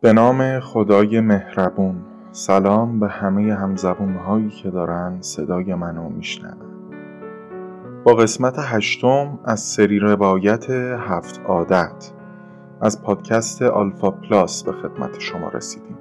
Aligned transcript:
به 0.00 0.12
نام 0.12 0.60
خدای 0.60 1.20
مهربون. 1.20 1.96
سلام 2.32 3.00
به 3.00 3.08
همه 3.08 3.54
همزبون 3.54 4.14
هایی 4.14 4.48
که 4.48 4.70
دارن 4.70 5.16
صدای 5.20 5.74
منو 5.74 6.08
میشنون. 6.08 6.92
با 8.04 8.14
قسمت 8.14 8.56
هشتم 8.58 9.38
از 9.44 9.60
سری 9.60 9.98
روایت 9.98 10.70
هفت 10.70 11.40
عادت 11.46 12.12
از 12.80 13.02
پادکست 13.02 13.62
آلفا 13.62 14.10
پلاس 14.10 14.64
به 14.64 14.72
خدمت 14.72 15.20
شما 15.20 15.48
رسیدیم. 15.48 15.98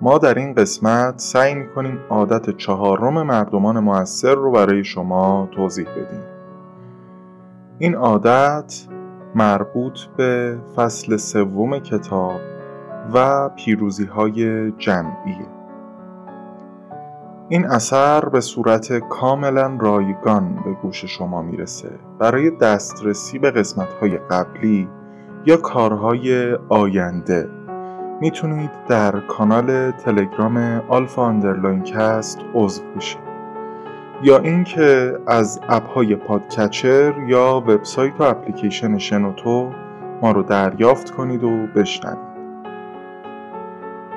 ما 0.00 0.18
در 0.18 0.34
این 0.34 0.54
قسمت 0.54 1.18
سعی 1.18 1.54
می‌کنیم 1.54 1.98
عادت 2.08 2.56
چهارم 2.56 3.22
مردمان 3.22 3.78
موثر 3.78 4.34
رو 4.34 4.52
برای 4.52 4.84
شما 4.84 5.48
توضیح 5.50 5.86
بدیم. 5.90 6.24
این 7.78 7.94
عادت 7.94 8.86
مربوط 9.34 9.98
به 10.16 10.58
فصل 10.76 11.16
سوم 11.16 11.78
کتاب 11.78 12.40
و 13.14 13.48
پیروزی 13.48 14.04
های 14.04 14.70
جمعی. 14.70 15.36
این 17.48 17.66
اثر 17.66 18.28
به 18.28 18.40
صورت 18.40 18.92
کاملا 18.98 19.76
رایگان 19.80 20.54
به 20.64 20.72
گوش 20.82 21.04
شما 21.04 21.42
می‌رسه. 21.42 21.90
برای 22.18 22.50
دسترسی 22.50 23.38
به 23.38 23.50
قسمت 23.50 23.92
های 23.92 24.18
قبلی 24.18 24.88
یا 25.46 25.56
کارهای 25.56 26.54
آینده 26.68 27.48
می‌تونید 28.20 28.70
در 28.88 29.20
کانال 29.20 29.90
تلگرام 29.90 30.82
آلفا 30.88 31.28
underline 31.28 31.82
cast 31.82 32.38
عضو 32.54 32.82
بشید. 32.96 33.32
یا 34.22 34.38
اینکه 34.38 35.18
از 35.26 35.60
app 35.68 35.88
های 35.88 36.16
پادگیر 36.16 37.14
یا 37.26 37.62
وبسایت 37.66 38.12
و 38.18 38.22
اپلیکیشن 38.22 38.98
شنوتو 38.98 39.72
ما 40.22 40.32
رو 40.32 40.42
دریافت 40.42 41.10
کنید 41.10 41.44
و 41.44 41.66
بشنوید. 41.66 42.31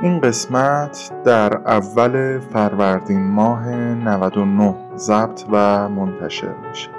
این 0.05 0.19
قسمت 0.19 1.11
در 1.23 1.57
اول 1.57 2.39
فروردین 2.39 3.27
ماه 3.27 3.69
99 3.69 4.75
ضبط 4.95 5.43
و 5.51 5.89
منتشر 5.89 6.55
میشه. 6.69 6.89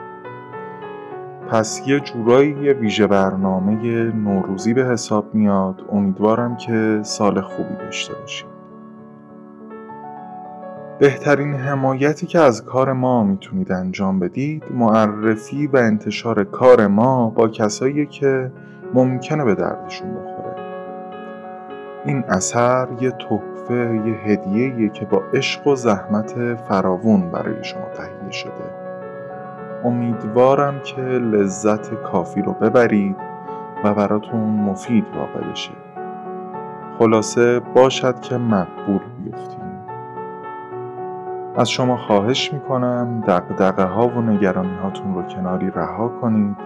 پس 1.50 1.82
یه 1.86 2.00
جورایی 2.00 2.56
یه 2.62 2.72
ویژه 2.72 3.06
برنامه 3.06 3.72
نوروزی 4.12 4.74
به 4.74 4.84
حساب 4.84 5.34
میاد. 5.34 5.84
امیدوارم 5.92 6.56
که 6.56 7.00
سال 7.02 7.40
خوبی 7.40 7.74
داشته 7.74 8.14
باشید. 8.14 8.48
بهترین 10.98 11.54
حمایتی 11.54 12.26
که 12.26 12.38
از 12.38 12.64
کار 12.64 12.92
ما 12.92 13.24
می‌تونید 13.24 13.72
انجام 13.72 14.18
بدید 14.18 14.64
معرفی 14.70 15.66
و 15.66 15.76
انتشار 15.76 16.44
کار 16.44 16.86
ما 16.86 17.30
با 17.30 17.48
کسایی 17.48 18.06
که 18.06 18.52
ممکنه 18.94 19.44
به 19.44 19.54
دردشون 19.54 20.14
بخوره. 20.14 20.35
این 22.06 22.24
اثر 22.28 22.88
یه 23.00 23.10
تحفه 23.10 24.00
یه 24.06 24.14
هدیه 24.14 24.88
که 24.88 25.04
با 25.04 25.22
عشق 25.34 25.66
و 25.66 25.74
زحمت 25.74 26.54
فراوون 26.54 27.30
برای 27.30 27.64
شما 27.64 27.84
تهیه 27.94 28.30
شده. 28.30 28.70
امیدوارم 29.84 30.80
که 30.80 31.00
لذت 31.02 31.94
کافی 31.94 32.42
رو 32.42 32.52
ببرید 32.52 33.16
و 33.84 33.94
براتون 33.94 34.40
مفید 34.40 35.04
واقع 35.16 35.50
بشه. 35.50 35.72
خلاصه 36.98 37.60
باشد 37.60 38.20
که 38.20 38.36
مقبول 38.36 39.00
بیفتید 39.24 39.66
از 41.56 41.70
شما 41.70 41.96
خواهش 41.96 42.52
می‌کنم 42.52 43.24
دقدقه 43.26 43.84
ها 43.84 44.08
و 44.08 44.20
نگرانی 44.20 44.76
هاتون 44.82 45.14
رو 45.14 45.22
کناری 45.22 45.70
رها 45.70 46.08
کنید. 46.08 46.56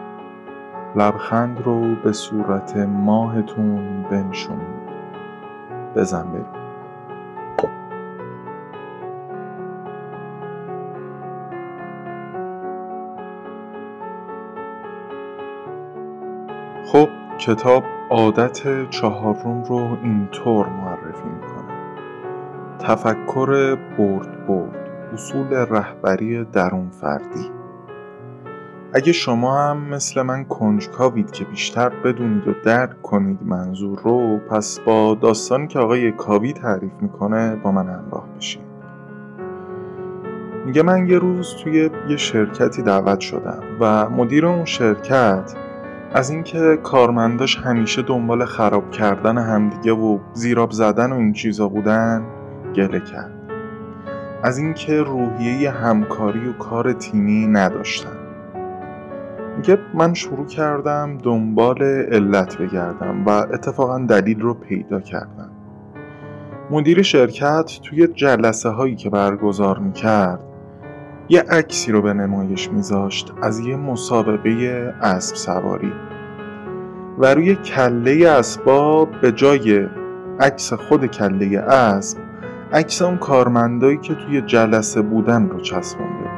لبخند 0.97 1.61
رو 1.61 1.95
به 2.05 2.13
صورت 2.13 2.77
ماهتون 2.77 4.03
بنشونید. 4.11 4.80
بزن 5.97 6.23
بریم. 6.23 6.61
خب 16.87 17.09
کتاب 17.39 17.85
عادت 18.11 18.91
چهارم 18.91 19.63
رو 19.63 19.99
اینطور 20.03 20.69
معرفی 20.69 21.29
می‌کنه. 21.29 21.75
تفکر 22.79 23.79
برد 23.99 24.47
برد 24.47 24.91
اصول 25.13 25.55
رهبری 25.55 26.45
درون 26.45 26.91
فردی. 26.91 27.60
اگه 28.93 29.13
شما 29.13 29.59
هم 29.59 29.77
مثل 29.77 30.23
من 30.23 30.45
کنجکاوید 30.45 31.31
که 31.31 31.45
بیشتر 31.45 31.89
بدونید 31.89 32.49
و 32.49 32.55
درک 32.65 33.03
کنید 33.03 33.43
منظور 33.43 33.99
رو 33.99 34.39
پس 34.39 34.81
با 34.81 35.15
داستانی 35.15 35.67
که 35.67 35.79
آقای 35.79 36.13
کاوی 36.13 36.53
تعریف 36.53 36.93
می‌کنه 37.01 37.57
با 37.57 37.73
من 37.73 37.89
همراه 37.89 38.29
بشید 38.37 38.63
میگه 40.67 40.83
من 40.83 41.09
یه 41.09 41.19
روز 41.19 41.55
توی 41.55 41.91
یه 42.09 42.17
شرکتی 42.17 42.83
دعوت 42.83 43.21
شدم 43.21 43.63
و 43.81 44.11
مدیر 44.11 44.47
اون 44.47 44.65
شرکت 44.65 45.55
از 46.15 46.31
اینکه 46.31 46.79
کارمنداش 46.83 47.57
همیشه 47.57 48.03
دنبال 48.03 48.45
خراب 48.45 48.91
کردن 48.91 49.39
همدیگه 49.39 49.93
و 49.93 50.19
زیراب 50.33 50.71
زدن 50.71 51.13
و 51.13 51.17
این 51.17 51.33
چیزا 51.33 51.69
بودن 51.69 52.25
گله 52.75 53.01
کرد. 53.01 53.35
از 54.43 54.59
اینکه 54.59 55.03
روحیه 55.03 55.71
همکاری 55.71 56.49
و 56.49 56.53
کار 56.53 56.93
تیمی 56.93 57.47
نداشتن. 57.47 58.20
میگه 59.61 59.79
من 59.95 60.15
شروع 60.15 60.47
کردم 60.47 61.19
دنبال 61.19 61.83
علت 61.83 62.59
بگردم 62.59 63.25
و 63.27 63.31
اتفاقا 63.31 63.99
دلیل 63.99 64.41
رو 64.41 64.55
پیدا 64.55 65.01
کردم. 65.01 65.51
مدیر 66.71 67.03
شرکت 67.03 67.81
توی 67.83 68.07
جلسه 68.07 68.69
هایی 68.69 68.97
که 68.97 69.11
برگزار 69.11 69.79
می‌کرد 69.79 70.41
یه 71.29 71.41
عکسی 71.41 71.93
رو 71.93 72.03
به 72.03 72.13
نمایش 72.13 72.71
میذاشت 72.71 73.33
از 73.43 73.61
یه 73.61 73.77
مسابقه 73.77 74.95
اسب 75.01 75.37
سواری 75.37 75.93
و 77.19 77.35
روی 77.35 77.55
کله 77.55 78.29
اسباب 78.29 79.21
به 79.21 79.33
جای 79.33 79.87
عکس 80.41 80.73
خود 80.73 81.07
کله 81.07 81.59
اسب 81.59 82.19
عکس 82.73 83.03
اون 83.03 83.17
کارمندایی 83.17 83.97
که 83.97 84.15
توی 84.15 84.41
جلسه 84.41 85.03
بودن 85.03 85.49
رو 85.49 85.61
چسبونده 85.61 86.31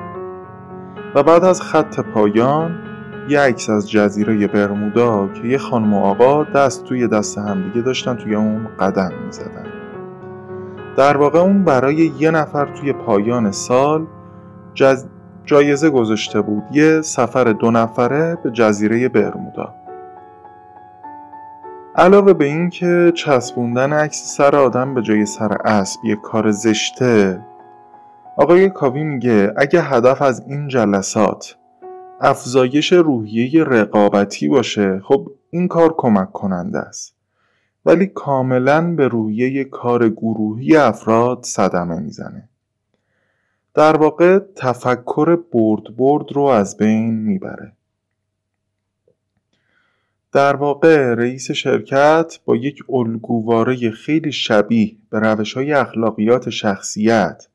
و 1.14 1.22
بعد 1.22 1.44
از 1.44 1.62
خط 1.62 2.00
پایان 2.00 2.91
یه 3.28 3.40
عکس 3.40 3.70
از 3.70 3.90
جزیره 3.90 4.46
برمودا 4.46 5.28
که 5.28 5.48
یه 5.48 5.58
خانم 5.58 5.94
و 5.94 6.04
آقا 6.04 6.44
دست 6.44 6.84
توی 6.84 7.08
دست 7.08 7.38
همدیگه 7.38 7.80
داشتن 7.80 8.14
توی 8.14 8.34
اون 8.34 8.68
قدم 8.80 9.12
می‌زدن. 9.26 9.66
در 10.96 11.16
واقع 11.16 11.38
اون 11.38 11.64
برای 11.64 12.12
یه 12.18 12.30
نفر 12.30 12.66
توی 12.66 12.92
پایان 12.92 13.50
سال 13.50 14.06
جز... 14.74 15.06
جایزه 15.44 15.90
گذاشته 15.90 16.40
بود. 16.40 16.62
یه 16.72 17.02
سفر 17.02 17.44
دو 17.44 17.70
نفره 17.70 18.38
به 18.44 18.50
جزیره 18.50 19.08
برمودا. 19.08 19.74
علاوه 21.96 22.32
به 22.32 22.44
این 22.44 22.70
که 22.70 23.12
چسبوندن 23.14 23.92
عکس 23.92 24.36
سر 24.36 24.56
آدم 24.56 24.94
به 24.94 25.02
جای 25.02 25.26
سر 25.26 25.52
اسب 25.64 26.04
یه 26.04 26.16
کار 26.16 26.50
زشته 26.50 27.40
آقای 28.36 28.70
کاوی 28.70 29.04
میگه 29.04 29.52
اگه 29.56 29.82
هدف 29.82 30.22
از 30.22 30.42
این 30.46 30.68
جلسات 30.68 31.56
افزایش 32.24 32.92
روحیه 32.92 33.64
رقابتی 33.64 34.48
باشه. 34.48 35.00
خب 35.04 35.32
این 35.50 35.68
کار 35.68 35.94
کمک 35.96 36.32
کننده 36.32 36.78
است. 36.78 37.14
ولی 37.86 38.06
کاملا 38.06 38.94
به 38.94 39.08
روحیه 39.08 39.64
کار 39.64 40.08
گروهی 40.08 40.76
افراد 40.76 41.42
صدمه 41.42 42.00
می‌زنه. 42.00 42.48
در 43.74 43.96
واقع 43.96 44.38
تفکر 44.56 45.36
برد 45.52 45.96
برد 45.96 46.32
رو 46.32 46.42
از 46.42 46.76
بین 46.76 47.14
می‌بره. 47.14 47.72
در 50.32 50.56
واقع 50.56 51.14
رئیس 51.14 51.50
شرکت 51.50 52.38
با 52.44 52.56
یک 52.56 52.78
الگوواره 52.88 53.90
خیلی 53.90 54.32
شبیه 54.32 54.96
به 55.10 55.18
روش 55.18 55.52
های 55.52 55.72
اخلاقیات 55.72 56.50
شخصیت 56.50 57.46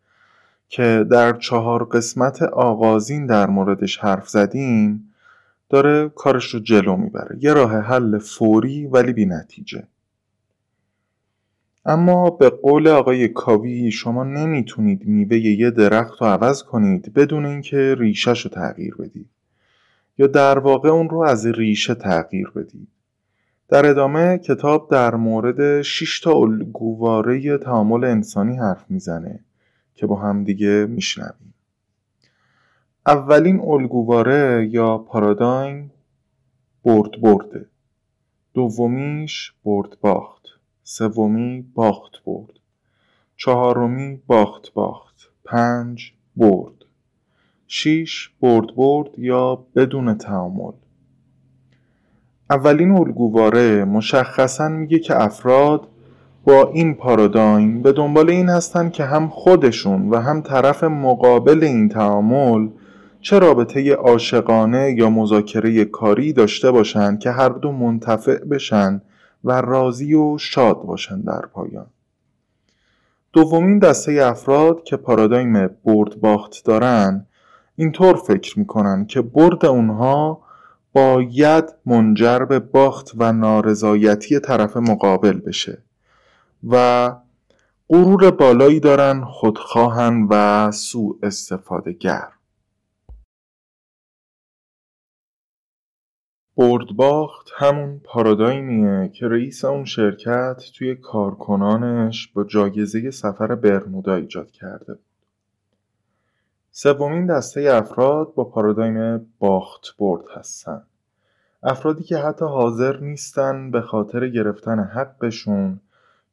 که 0.70 1.06
در 1.12 1.34
چهار 1.34 1.84
قسمت 1.86 2.42
آغازین 2.42 3.26
در 3.26 3.48
موردش 3.48 3.98
حرف 3.98 4.30
زدیم 4.30 5.14
داره 5.70 6.10
کارش 6.10 6.54
رو 6.54 6.60
جلو 6.60 6.96
می‌بره. 6.96 7.38
یه 7.42 7.54
راه 7.54 7.80
حل 7.80 8.18
فوری 8.18 8.88
ولی 8.88 9.14
بی 9.14 9.26
نتیجه. 9.26 9.84
اما 11.86 12.30
به 12.30 12.50
قول 12.50 12.88
آقای 12.88 13.28
کاوی 13.28 13.92
شما 13.92 14.24
نمی‌تونید 14.24 15.08
میوه 15.08 15.38
یه 15.38 15.72
درخت 15.72 16.22
رو 16.22 16.28
عوض 16.28 16.64
کنید 16.64 17.14
بدون 17.14 17.46
اینکه 17.46 17.96
ریشش 18.00 18.42
رو 18.42 18.50
تغییر 18.50 18.96
بدید. 18.96 19.30
یا 20.18 20.28
در 20.28 20.60
واقع 20.60 20.90
اون 20.90 21.10
رو 21.10 21.20
از 21.20 21.46
ریشه 21.46 21.96
تغییر 21.96 22.50
بدید. 22.56 22.88
در 23.70 23.86
ادامه 23.86 24.38
کتاب 24.38 24.90
در 24.92 25.16
مورد 25.16 25.82
6 25.82 26.20
تا 26.20 26.32
الگوواره 26.32 27.58
تعامل 27.58 28.04
انسانی 28.04 28.58
حرف 28.58 28.86
می‌زنه. 28.90 29.40
که 29.98 30.08
با 30.08 30.16
هم 30.16 30.44
دیگه 30.44 30.86
میشنویم. 30.86 31.54
اولین 33.08 33.60
الگوواره 33.60 34.70
یا 34.72 34.98
پارادایم 34.98 35.92
برد 36.84 37.22
برده 37.22 37.66
دومیش 38.54 39.54
برد 39.64 40.00
باخت. 40.02 40.44
سومی 40.84 41.62
باخت 41.74 42.24
برد. 42.26 42.54
چهارمی 43.36 44.22
باخت 44.28 44.74
باخت. 44.74 45.32
پنج 45.46 46.14
برد. 46.36 46.74
شیش 47.68 48.30
برد 48.42 48.76
برد 48.76 49.20
یا 49.20 49.66
بدون 49.76 50.18
تعامل. 50.18 50.72
اولین 52.50 52.92
الگوواره 52.92 53.86
مشخصا 53.86 54.68
میگه 54.70 55.00
که 55.00 55.22
افراد 55.22 55.88
با 56.48 56.70
این 56.74 56.96
پارادایم 56.96 57.82
به 57.82 57.92
دنبال 57.92 58.30
این 58.30 58.50
هستن 58.50 58.90
که 58.90 59.04
هم 59.04 59.30
خودشون 59.30 60.10
و 60.10 60.22
هم 60.22 60.42
طرف 60.42 60.84
مقابل 60.84 61.64
این 61.64 61.90
تعامل 61.90 62.70
چه 63.22 63.40
رابطه 63.40 63.94
عاشقانه 63.94 64.96
یا 64.98 65.10
مذاکره 65.10 65.86
کاری 65.86 66.34
داشته 66.34 66.72
باشند 66.72 67.20
که 67.20 67.32
هر 67.32 67.50
دو 67.50 67.72
منتفع 67.72 68.38
بشن 68.38 69.02
و 69.44 69.62
راضی 69.62 70.14
و 70.14 70.38
شاد 70.38 70.82
باشن 70.82 71.22
در 71.22 71.42
پایان. 71.54 71.88
دومین 73.34 73.80
دسته 73.80 74.12
افراد 74.12 74.84
که 74.84 74.98
پارادایم 74.98 75.68
برد 75.86 76.22
باخت 76.22 76.66
دارن 76.66 77.26
اینطور 77.76 78.16
فکر 78.16 78.60
می‌کنن 78.60 79.06
که 79.06 79.22
برد 79.22 79.66
اونها 79.66 80.42
باید 80.94 81.64
منجر 81.86 82.40
به 82.40 82.60
باخت 82.60 83.12
و 83.18 83.34
نارضایتی 83.34 84.40
طرف 84.40 84.78
مقابل 84.78 85.40
بشه. 85.40 85.87
و 86.64 87.16
غرور 87.90 88.32
بالایی 88.32 88.80
دارن 88.80 89.26
خودخواهن 89.26 90.28
و 90.30 90.72
سوء 90.72 91.16
استفاده 91.24 91.94
گر 91.94 92.28
باخت 96.96 97.50
همون 97.58 98.02
پارادایمیه 98.04 99.10
که 99.10 99.28
رئیس 99.28 99.66
اون 99.66 99.86
شرکت 99.86 100.64
توی 100.76 100.96
کارکنانش 100.96 102.28
با 102.28 102.44
جایزه 102.44 103.12
سفر 103.12 103.56
برمودا 103.56 104.16
ایجاد 104.16 104.52
کرده 104.52 104.94
بود. 104.94 105.04
سومین 106.72 107.26
دسته 107.26 107.62
افراد 107.62 108.34
با 108.34 108.44
پارادایم 108.44 109.28
باخت 109.40 109.98
برد 110.00 110.26
هستن. 110.36 110.84
افرادی 111.64 112.04
که 112.04 112.18
حتی 112.18 112.46
حاضر 112.46 113.00
نیستن 113.00 113.72
به 113.72 113.82
خاطر 113.82 114.28
گرفتن 114.28 114.80
حقشون 114.80 115.80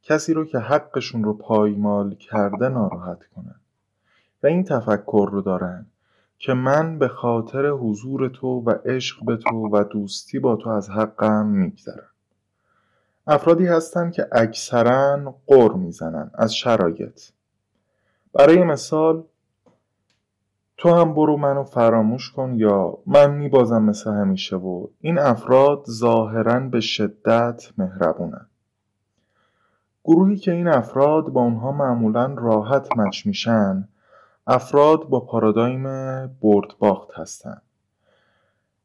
کسی 0.05 0.33
رو 0.33 0.45
که 0.45 0.59
حقشون 0.59 1.23
رو 1.23 1.33
پایمال 1.33 2.15
کرده 2.15 2.69
ناراحت 2.69 3.25
کنن. 3.35 3.55
و 4.43 4.47
این 4.47 4.63
تفکر 4.63 5.29
رو 5.31 5.41
دارن 5.41 5.85
که 6.37 6.53
من 6.53 6.99
به 6.99 7.07
خاطر 7.07 7.67
حضور 7.67 8.27
تو 8.29 8.47
و 8.47 8.69
عشق 8.69 9.25
به 9.25 9.37
تو 9.37 9.69
و 9.73 9.83
دوستی 9.83 10.39
با 10.39 10.55
تو 10.55 10.69
از 10.69 10.89
حقم 10.89 11.45
میگذرم. 11.45 12.09
افرادی 13.27 13.65
هستند 13.65 14.11
که 14.13 14.27
اکثرا 14.31 15.35
قر 15.47 15.73
می‌زنن 15.73 16.31
از 16.33 16.55
شرایط. 16.55 17.21
برای 18.33 18.63
مثال 18.63 19.23
تو 20.77 20.89
هم 20.93 21.13
برو 21.13 21.37
منو 21.37 21.63
فراموش 21.63 22.31
کن 22.31 22.53
یا 22.55 22.97
من 23.05 23.31
میبازم 23.31 23.83
مثل 23.83 24.11
همیشه 24.11 24.55
و 24.55 24.87
این 25.01 25.19
افراد 25.19 25.85
ظاهرا 25.89 26.59
به 26.59 26.79
شدت 26.79 27.63
مهربونن. 27.77 28.47
گروهی 30.07 30.37
که 30.37 30.51
این 30.51 30.67
افراد 30.67 31.25
با 31.25 31.41
اونها 31.41 31.71
معمولا 31.71 32.33
راحت 32.37 32.97
مچ 32.97 33.25
میشن 33.25 33.87
افراد 34.47 35.09
با 35.09 35.19
پارادایم 35.19 35.83
برد 36.27 36.67
باخت 36.79 37.09
هستند. 37.13 37.61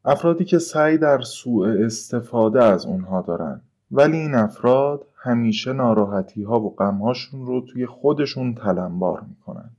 افرادی 0.05 0.45
که 0.45 0.59
سعی 0.59 0.99
در 0.99 1.21
سوء 1.21 1.85
استفاده 1.85 2.65
از 2.65 2.87
اونها 2.87 3.23
دارن 3.23 3.61
ولی 3.91 4.17
این 4.17 4.35
افراد 4.35 5.07
همیشه 5.17 5.73
ناراحتی 5.73 6.43
ها 6.43 6.61
و 6.61 6.77
غمهاشون 6.77 7.47
رو 7.47 7.61
توی 7.61 7.87
خودشون 7.87 8.55
تلمبار 8.55 9.25
می‌کنن 9.29 9.71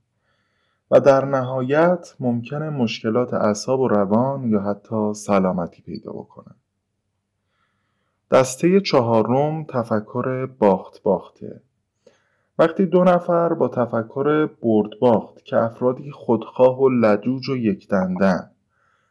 و 0.90 1.00
در 1.00 1.24
نهایت 1.24 2.14
ممکنه 2.20 2.70
مشکلات 2.70 3.34
اعصاب 3.34 3.80
و 3.80 3.88
روان 3.88 4.50
یا 4.50 4.60
حتی 4.60 5.14
سلامتی 5.14 5.82
پیدا 5.82 6.12
بکنن. 6.12 6.54
دسته 8.32 8.80
چهارم 8.80 9.64
تفکر 9.64 10.46
باخت 10.46 11.02
باخته 11.02 11.60
وقتی 12.58 12.86
دو 12.86 13.04
نفر 13.04 13.54
با 13.54 13.68
تفکر 13.68 14.46
برد 14.46 14.98
باخت 15.00 15.44
که 15.44 15.56
افرادی 15.56 16.10
خودخواه 16.10 16.80
و 16.80 16.88
لجوج 16.88 17.48
و 17.48 17.56
یکدندن 17.56 18.50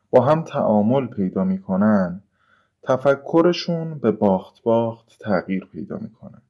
با 0.09 0.21
هم 0.21 0.44
تعامل 0.44 1.07
پیدا 1.07 1.44
می‌کنن 1.44 2.21
تفکرشون 2.83 4.00
به 4.00 4.12
باخت 4.12 4.63
باخت 4.63 5.18
تغییر 5.19 5.67
پیدا 5.71 5.97
می‌کنه. 5.97 6.41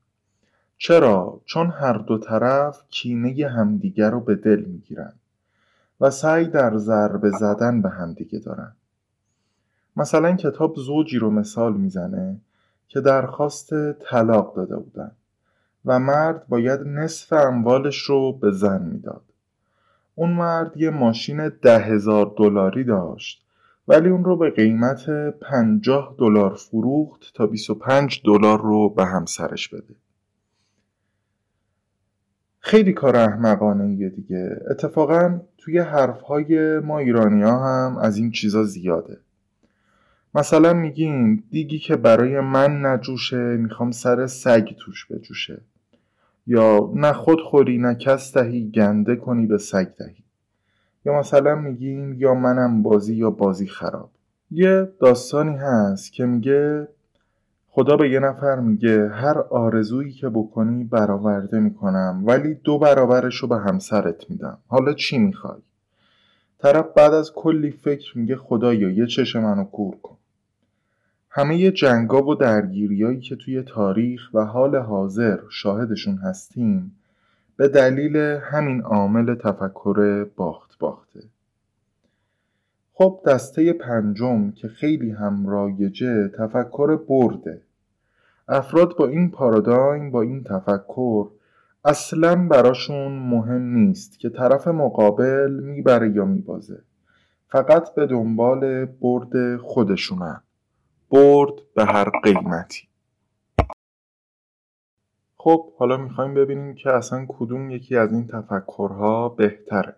چرا؟ 0.78 1.42
چون 1.46 1.70
هر 1.70 1.94
دو 1.94 2.18
طرف 2.18 2.84
کینه 2.90 3.48
همدیگر 3.48 4.10
رو 4.10 4.20
به 4.20 4.36
دل 4.36 4.60
می‌گیرن 4.60 5.14
و 6.02 6.10
سعی 6.10 6.46
در 6.46 6.78
ضربه 6.78 7.30
زدن 7.30 7.82
به 7.82 7.90
همدیگه 7.90 8.40
دارن. 8.40 8.72
مثلا 9.96 10.36
کتاب 10.36 10.76
زوجی 10.76 11.18
رو 11.18 11.30
مثال 11.30 11.74
می‌زنه 11.74 12.38
که 12.92 13.02
درخواست 13.02 13.94
طلاق 13.94 14.56
داده 14.56 14.76
بودن 14.76 15.12
و 15.86 16.00
مرد 16.00 16.48
باید 16.48 16.80
نصف 16.82 17.34
اموالش 17.34 17.98
رو 17.98 18.34
به 18.34 18.52
زن 18.52 18.82
می‌داد. 18.82 19.24
اون 20.16 20.32
مرد 20.32 20.78
یه 20.78 20.90
ماشین 20.90 21.50
ده 21.50 21.80
هزار 21.80 22.34
دلاری 22.38 22.84
داشت 22.84 23.46
ولی 23.88 24.10
اون 24.10 24.24
رو 24.24 24.38
به 24.38 24.50
قیمت 24.50 25.10
پنجاه 25.42 26.16
دلار 26.18 26.54
فروخت 26.54 27.32
تا 27.36 27.48
25 27.48 28.22
دلار 28.26 28.62
رو 28.62 28.90
به 28.90 29.06
همسرش 29.06 29.68
بده. 29.68 29.96
خیلی 32.60 32.94
کار 32.94 33.16
احمقانه 33.16 33.94
یه 33.94 34.10
دیگه. 34.10 34.60
اتفاقا 34.70 35.40
توی 35.58 35.80
حرفهای 35.80 36.80
ما 36.80 37.00
ایرانی 37.00 37.44
ها 37.44 37.66
هم 37.66 37.98
از 37.98 38.18
این 38.18 38.32
چیزا 38.32 38.64
زیاده. 38.64 39.18
مثلا 40.36 40.74
میگیم 40.74 41.44
دیگی 41.52 41.80
که 41.80 41.96
برای 41.96 42.40
من 42.40 42.86
نجوشه 42.86 43.58
می‌خوام 43.58 43.92
سر 43.92 44.28
سگ 44.28 44.70
توش 44.80 45.06
بجوشه. 45.12 45.62
یا 46.48 46.92
نه 46.96 47.14
خود 47.14 47.42
خوری 47.42 47.78
نه 47.78 47.96
کس 47.96 48.38
دهی 48.38 48.72
گنده 48.72 49.16
کنی 49.16 49.46
به 49.46 49.58
سگ 49.58 49.88
دهی. 50.00 50.24
یا 51.06 51.20
مثلا 51.20 51.56
میگیم 51.56 52.14
یا 52.14 52.34
منم 52.34 52.84
بازی 52.84 53.16
یا 53.16 53.30
بازی 53.30 53.68
خراب. 53.68 54.10
یه 54.52 54.92
داستانی 55.00 55.58
هست 55.58 56.14
که 56.14 56.26
میگه 56.26 56.88
خدا 57.68 57.98
به 57.98 58.10
یه 58.10 58.20
نفر 58.20 58.56
میگه 58.56 59.10
هر 59.10 59.38
آرزویی 59.38 60.12
که 60.12 60.30
بکنی 60.30 60.84
برآورده 60.84 61.60
می‌کنم 61.60 62.24
ولی 62.26 62.54
دو 62.54 62.80
برابرش 62.80 63.36
رو 63.36 63.48
به 63.48 63.58
همسرت 63.58 64.30
میدم. 64.30 64.58
حالا 64.68 64.94
چی 64.94 65.18
می‌خوای؟ 65.18 65.62
طرف 66.62 66.86
بعد 66.96 67.14
از 67.14 67.34
کلی 67.34 67.72
فکر 67.72 68.18
میگه 68.18 68.36
خدایا 68.36 68.90
یه 68.90 69.06
چش 69.06 69.36
منو 69.36 69.64
کور 69.64 69.96
کن. 70.04 70.18
همه 71.30 71.72
جنگا 71.72 72.24
و 72.24 72.36
درگیریایی 72.36 73.20
که 73.20 73.36
توی 73.36 73.64
تاریخ 73.64 74.22
و 74.34 74.46
حال 74.46 74.76
حاضر 74.76 75.40
شاهدشون 75.50 76.18
هستیم 76.18 76.96
به 77.58 77.68
دلیل 77.68 78.18
همین 78.18 78.82
عامل 78.82 79.36
تفکر 79.36 80.28
باخت 80.36 80.78
باخته. 80.80 81.24
خب 82.94 83.20
دسته 83.26 83.74
پنجم 83.74 84.52
که 84.52 84.68
خیلی 84.68 85.12
هم 85.12 85.48
رایجه 85.48 86.28
تفکر 86.28 86.96
برده. 86.96 87.62
افراد 88.48 88.96
با 88.98 89.08
این 89.08 89.32
پارادایم 89.32 90.12
با 90.12 90.22
این 90.22 90.44
تفکر 90.44 91.28
اصلا 91.86 92.48
براشون 92.48 93.12
مهم 93.12 93.62
نیست 93.62 94.20
که 94.20 94.30
طرف 94.30 94.68
مقابل 94.68 95.52
می‌بره 95.64 96.12
یا 96.12 96.26
میبازه. 96.26 96.84
فقط 97.48 97.96
به 97.96 98.08
دنبال 98.08 98.86
برد 98.86 99.58
خودشونن 99.58 100.42
برد 101.10 101.54
به 101.76 101.86
هر 101.86 102.10
قیمتی. 102.24 102.88
خب 105.38 105.74
حالا 105.78 105.98
می‌خوایم 105.98 106.34
ببینیم 106.34 106.76
که 106.76 106.90
اصلا 106.90 107.26
کدوم 107.30 107.70
یکی 107.70 107.98
از 107.98 108.14
این 108.14 108.28
تفکرها 108.28 109.30
بهتره. 109.30 109.96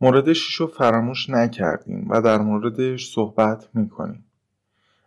مورد 0.00 0.32
شیش 0.32 0.54
رو 0.54 0.66
فراموش 0.66 1.30
نکردیم 1.30 2.06
و 2.10 2.22
در 2.22 2.38
موردش 2.38 3.12
صحبت 3.12 3.68
می‌کنیم. 3.74 4.24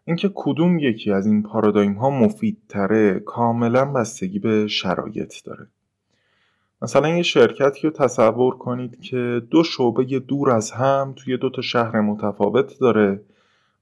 اینکه 0.05 0.31
کدوم 0.35 0.79
یکی 0.79 1.11
از 1.11 1.25
این 1.25 1.43
پارادایم 1.43 1.93
ها 1.93 2.09
مفیدتره 2.09 3.19
کاملا 3.19 3.85
بستگی 3.85 4.39
به 4.39 4.67
شرایط 4.67 5.43
داره 5.43 5.67
مثلا 6.81 7.09
یه 7.09 7.23
شرکتی 7.23 7.81
رو 7.81 7.89
تصور 7.89 8.57
کنید 8.57 9.01
که 9.01 9.41
دو 9.49 9.63
شعبه 9.63 10.19
دور 10.19 10.51
از 10.51 10.71
هم 10.71 11.13
توی 11.15 11.37
دو 11.37 11.49
تا 11.49 11.61
شهر 11.61 12.01
متفاوت 12.01 12.79
داره 12.79 13.21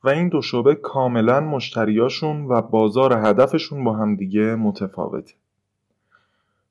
و 0.04 0.10
این 0.10 0.30
دو 0.30 0.42
شعبه 0.42 0.76
کاملا 0.76 1.40
مشتریاشون 1.40 2.46
و 2.46 2.62
بازار 2.62 3.14
هدفشون 3.14 3.84
با 3.84 3.94
همدیگه 3.94 4.56
متفاوته. 4.56 5.34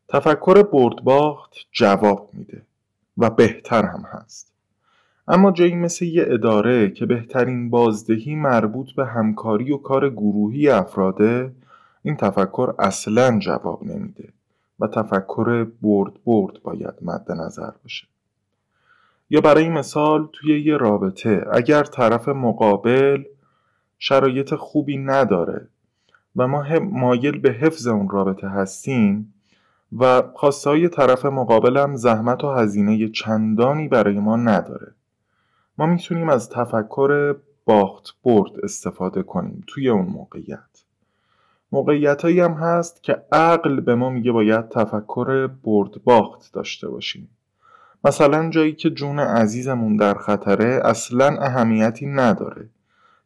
تفکر 0.08 0.62
بردباخت 0.62 1.54
جواب 1.72 2.30
میده 2.32 2.62
و 3.18 3.30
بهتر 3.30 3.84
هم 3.84 4.02
هست. 4.12 4.52
اما 5.30 5.50
جایی 5.50 5.74
مثل 5.74 6.04
یه 6.04 6.24
اداره 6.26 6.90
که 6.90 7.06
بهترین 7.06 7.70
بازدهی 7.70 8.34
مربوط 8.34 8.92
به 8.92 9.06
همکاری 9.06 9.72
و 9.72 9.76
کار 9.76 10.10
گروهی 10.10 10.68
افراده 10.68 11.52
این 12.02 12.16
تفکر 12.16 12.74
اصلا 12.78 13.38
جواب 13.38 13.84
نمیده 13.84 14.28
و 14.80 14.86
تفکر 14.86 15.66
برد 15.82 16.12
برد 16.24 16.62
باید 16.62 16.94
مد 17.02 17.32
نظر 17.32 17.70
باشه 17.82 18.06
یا 19.30 19.40
برای 19.40 19.68
مثال 19.68 20.28
توی 20.32 20.60
یه 20.60 20.76
رابطه 20.76 21.46
اگر 21.52 21.82
طرف 21.82 22.28
مقابل 22.28 23.24
شرایط 23.98 24.54
خوبی 24.54 24.96
نداره 24.96 25.68
و 26.36 26.48
ما 26.48 26.64
مایل 26.92 27.38
به 27.38 27.50
حفظ 27.50 27.86
اون 27.86 28.08
رابطه 28.08 28.48
هستیم 28.48 29.34
و 29.98 30.22
خواسته 30.34 30.88
طرف 30.88 31.24
مقابلم 31.24 31.96
زحمت 31.96 32.44
و 32.44 32.50
هزینه 32.50 33.08
چندانی 33.08 33.88
برای 33.88 34.18
ما 34.18 34.36
نداره 34.36 34.94
ما 35.78 35.86
می‌تونیم 35.86 36.28
از 36.28 36.50
تفکر 36.50 37.36
باخت 37.64 38.14
برد 38.24 38.52
استفاده 38.62 39.22
کنیم 39.22 39.64
توی 39.66 39.88
اون 39.88 40.06
موقعیت. 40.06 40.84
موقعیت 41.72 42.24
هم 42.24 42.52
هست 42.52 43.02
که 43.02 43.22
عقل 43.32 43.80
به 43.80 43.94
ما 43.94 44.10
میگه 44.10 44.32
باید 44.32 44.68
تفکر 44.68 45.46
برد 45.46 46.04
باخت 46.04 46.52
داشته 46.52 46.88
باشیم. 46.88 47.28
مثلا 48.04 48.50
جایی 48.50 48.72
که 48.72 48.90
جون 48.90 49.18
عزیزمون 49.18 49.96
در 49.96 50.14
خطره 50.14 50.80
اصلا 50.84 51.38
اهمیتی 51.40 52.06
نداره 52.06 52.68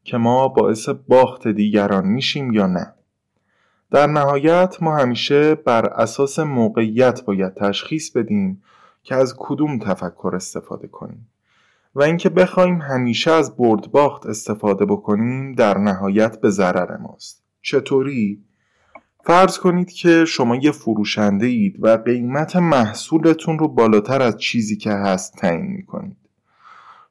که 0.05 0.17
ما 0.17 0.49
باعث 0.49 0.89
باخت 0.89 1.49
دیگران 1.49 2.07
میشیم 2.07 2.53
یا 2.53 2.67
نه. 2.67 2.95
در 3.91 4.07
نهایت 4.07 4.77
ما 4.81 4.97
همیشه 4.97 5.55
بر 5.55 5.87
اساس 5.87 6.39
موقعیت 6.39 7.25
باید 7.25 7.55
تشخیص 7.55 8.11
بدیم 8.11 8.63
که 9.03 9.15
از 9.15 9.35
کدوم 9.39 9.79
تفکر 9.79 10.33
استفاده 10.35 10.89
کنیم. 10.89 11.29
و 11.95 12.03
اینکه 12.03 12.29
بخوایم 12.29 12.81
همیشه 12.81 13.31
از 13.31 13.57
برد 13.57 13.91
باخت 13.91 14.27
استفاده 14.27 14.85
بکنیم 14.85 15.53
در 15.53 15.79
نهایت 15.79 16.41
به 16.41 16.51
ضرر 16.51 16.97
ماست. 16.97 17.43
چطوری؟ 17.63 18.45
فرض 19.25 19.59
کنید 19.59 19.93
که 19.93 20.25
شما 20.25 20.57
یه 20.57 20.73
فروشنده 20.73 21.47
اید 21.47 21.77
و 21.79 21.97
قیمت 21.97 22.57
محصولتون 22.57 23.59
رو 23.59 23.69
بالاتر 23.69 24.23
از 24.23 24.37
چیزی 24.37 24.77
که 24.77 24.91
هست 24.91 25.37
تعیین 25.37 25.67
می‌کنید. 25.67 26.17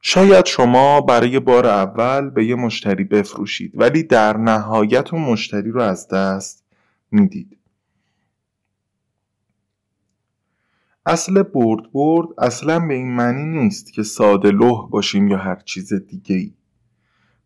شاید 0.02 0.46
شما 0.46 1.02
برای 1.02 1.40
بار 1.40 1.68
اول 1.68 2.30
به 2.30 2.46
یه 2.46 2.56
مشتری 2.56 3.04
بفروشید 3.04 3.72
ولی 3.76 4.04
در 4.04 4.38
نهایت 4.38 5.14
اون 5.14 5.24
مشتری 5.24 5.72
رو 5.72 5.82
از 5.82 6.08
دست 6.08 6.64
می‌دید. 7.12 7.58
اصل 11.06 11.44
برد 11.44 11.92
برد 11.94 12.28
اصلا 12.38 12.80
به 12.80 12.94
این 12.94 13.16
معنی 13.16 13.60
نیست 13.60 13.94
که 13.94 14.04
ساده 14.04 14.52
لوح 14.52 14.90
باشیم 14.90 15.28
یا 15.28 15.38
هر 15.38 15.56
چیز 15.56 15.94
دیگه 15.94 16.36
ای. 16.36 16.54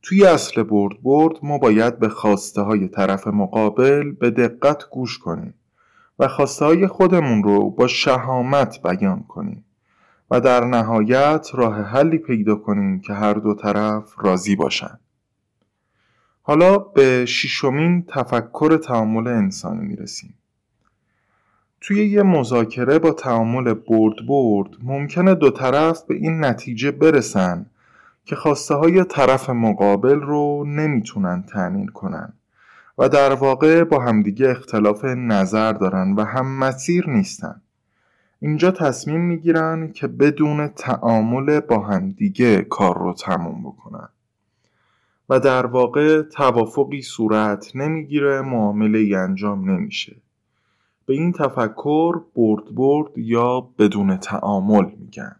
توی 0.01 0.25
اصل 0.25 0.63
برد 0.63 1.03
برد 1.03 1.35
ما 1.43 1.57
باید 1.57 2.00
به 2.00 2.09
خواسته 2.09 2.62
های 2.62 2.88
طرف 2.88 3.27
مقابل 3.27 4.12
به 4.12 4.31
دقت 4.31 4.89
گوش 4.91 5.19
کنیم 5.19 5.53
و 6.19 6.27
خواسته 6.27 6.65
های 6.65 6.88
خودمون 6.88 7.43
رو 7.43 7.69
با 7.69 7.88
شهامت 7.88 8.81
بیان 8.83 9.24
کنیم 9.24 9.65
و 10.31 10.41
در 10.41 10.65
نهایت 10.65 11.47
راه 11.53 11.81
حلی 11.81 12.17
پیدا 12.17 12.55
کنیم 12.55 13.00
که 13.00 13.13
هر 13.13 13.33
دو 13.33 13.53
طرف 13.53 14.13
راضی 14.17 14.55
باشند. 14.55 15.00
حالا 16.41 16.77
به 16.77 17.25
ششمین 17.25 18.05
تفکر 18.07 18.77
تعامل 18.77 19.27
انسانی 19.27 19.85
می‌رسیم. 19.85 20.33
توی 21.88 22.08
یه 22.08 22.24
مذاکره 22.24 23.00
با 23.00 23.12
تعامل 23.12 23.74
برد 23.74 24.15
برد 24.27 24.70
ممکنه 24.84 25.36
دو 25.36 25.50
طرف 25.50 26.04
به 26.04 26.15
این 26.15 26.46
نتیجه 26.46 26.92
برسن 26.92 27.65
که 28.25 28.36
خواسته 28.36 28.75
های 28.75 29.04
طرف 29.04 29.50
مقابل 29.50 30.20
رو 30.20 30.65
نمی‌تونن 30.68 31.44
تأمین 31.44 31.88
کنن 31.88 32.34
و 32.98 33.10
در 33.10 33.34
واقع 33.34 33.84
با 33.84 34.00
همدیگه 34.00 34.50
اختلاف 34.50 35.06
نظر 35.06 35.74
دارن 35.74 36.13
و 36.13 36.24
هم 36.24 36.60
مسیر 36.60 37.10
نیستن. 37.10 37.62
اینجا 38.39 38.72
تصمیم 38.72 39.22
می‌گیرن 39.22 39.92
که 39.92 40.08
بدون 40.08 40.68
تعامل 40.68 41.60
با 41.60 41.80
همدیگه 41.80 42.62
کار 42.62 42.98
رو 42.98 43.13
تموم 43.13 43.63
بکنن. 43.63 44.10
و 45.30 45.39
در 45.39 45.65
واقع 45.65 46.22
توافقی 46.22 47.01
صورت 47.01 47.75
نمی‌گیره 47.75 48.42
معامله 48.42 49.18
انجام 49.18 49.72
نمیشه 49.72 50.15
به 51.05 51.13
این 51.13 51.31
تفکر 51.31 52.21
برد 52.35 52.75
برد 52.75 53.17
یا 53.17 53.62
بدون 53.62 54.17
تعامل 54.17 54.85
میگن 54.85 55.35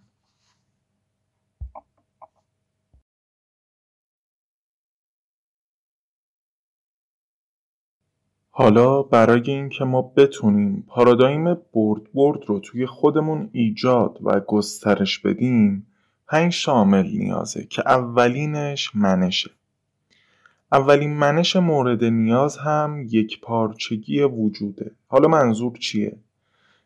حالا 8.58 9.04
برای 9.04 9.42
اینکه 9.46 9.84
ما 9.84 10.02
بتونیم 10.02 10.86
پارادایم 10.88 11.54
برد 11.54 12.14
برد 12.14 12.40
رو 12.48 12.60
توی 12.60 12.86
خودمون 12.86 13.50
ایجاد 13.52 14.18
و 14.24 14.40
گسترش 14.40 15.20
بدیم 15.20 15.88
پنج 16.28 16.52
شامل 16.52 17.08
نیازه 17.08 17.66
که 17.66 17.84
اولینش 17.86 18.96
منشه. 18.96 19.52
اولین 20.72 21.14
منش 21.14 21.56
مورد 21.56 22.04
نیاز 22.04 22.58
هم 22.58 23.08
یک 23.10 23.42
پارچگی 23.42 24.22
وجوده 24.24 24.92
حالا 25.08 25.28
منظور 25.28 25.78
چیه؟ 25.78 26.18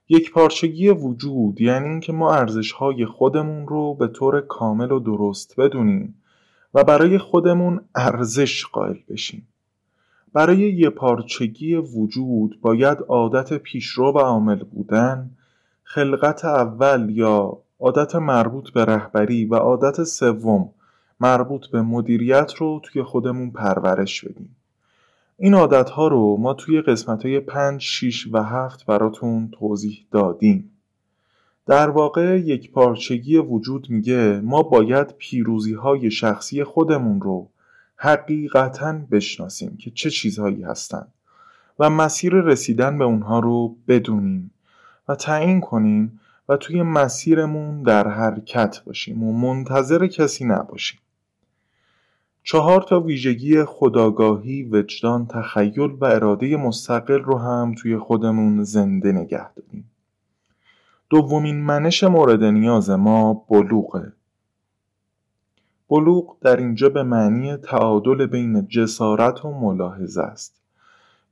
یک 0.09 0.31
پارچگی 0.31 0.89
وجود 0.89 1.61
یعنی 1.61 1.89
اینکه 1.89 2.13
ما 2.13 2.33
ارزش 2.33 2.71
های 2.71 3.05
خودمون 3.05 3.67
رو 3.67 3.93
به 3.93 4.07
طور 4.07 4.41
کامل 4.41 4.91
و 4.91 4.99
درست 4.99 5.59
بدونیم 5.59 6.15
و 6.73 6.83
برای 6.83 7.17
خودمون 7.17 7.81
ارزش 7.95 8.65
قائل 8.65 8.97
بشیم 9.09 9.47
برای 10.33 10.57
یک 10.57 10.89
پارچگی 10.89 11.75
وجود 11.75 12.61
باید 12.61 12.97
عادت 13.07 13.53
پیشرو 13.53 14.11
و 14.11 14.17
عامل 14.17 14.63
بودن 14.63 15.29
خلقت 15.83 16.45
اول 16.45 17.09
یا 17.09 17.57
عادت 17.79 18.15
مربوط 18.15 18.69
به 18.69 18.85
رهبری 18.85 19.45
و 19.45 19.55
عادت 19.55 20.03
سوم 20.03 20.69
مربوط 21.19 21.67
به 21.67 21.81
مدیریت 21.81 22.53
رو 22.53 22.81
توی 22.83 23.03
خودمون 23.03 23.51
پرورش 23.51 24.25
بدیم. 24.25 24.55
این 25.37 25.53
عادت 25.53 25.89
ها 25.89 26.07
رو 26.07 26.37
ما 26.37 26.53
توی 26.53 26.81
قسمت 26.81 27.25
های 27.25 27.39
5, 27.39 27.81
6 27.81 28.27
و 28.31 28.43
7 28.43 28.85
براتون 28.85 29.49
توضیح 29.51 30.05
دادیم. 30.11 30.71
در 31.65 31.89
واقع 31.89 32.39
یک 32.39 32.71
پارچگی 32.71 33.37
وجود 33.37 33.89
میگه 33.89 34.41
ما 34.43 34.63
باید 34.63 35.07
پیروزی 35.17 35.73
های 35.73 36.11
شخصی 36.11 36.63
خودمون 36.63 37.21
رو 37.21 37.49
حقیقتا 37.95 38.93
بشناسیم 39.11 39.77
که 39.77 39.91
چه 39.91 40.09
چیزهایی 40.09 40.63
هستند 40.63 41.13
و 41.79 41.89
مسیر 41.89 42.33
رسیدن 42.33 42.97
به 42.97 43.03
اونها 43.03 43.39
رو 43.39 43.75
بدونیم 43.87 44.51
و 45.07 45.15
تعیین 45.15 45.61
کنیم 45.61 46.19
و 46.49 46.57
توی 46.57 46.81
مسیرمون 46.81 47.83
در 47.83 48.07
حرکت 48.07 48.81
باشیم 48.85 49.23
و 49.23 49.33
منتظر 49.33 50.07
کسی 50.07 50.45
نباشیم. 50.45 50.99
چهار 52.51 52.81
تا 52.81 52.99
ویژگی 52.99 53.63
خداگاهی، 53.63 54.63
وجدان، 54.63 55.25
تخیل 55.27 55.97
و 56.01 56.05
اراده 56.05 56.57
مستقل 56.57 57.19
رو 57.19 57.37
هم 57.37 57.75
توی 57.77 57.97
خودمون 57.97 58.63
زنده 58.63 59.11
نگه 59.11 59.53
داریم. 59.53 59.91
دومین 61.09 61.61
منش 61.61 62.03
مورد 62.03 62.43
نیاز 62.43 62.89
ما 62.89 63.45
بلوغه. 63.49 64.13
بلوغ 65.89 66.37
در 66.41 66.57
اینجا 66.57 66.89
به 66.89 67.03
معنی 67.03 67.57
تعادل 67.57 68.25
بین 68.25 68.67
جسارت 68.67 69.45
و 69.45 69.51
ملاحظه 69.51 70.21
است. 70.21 70.61